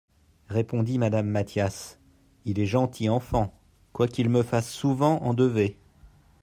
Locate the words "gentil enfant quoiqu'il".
2.65-4.29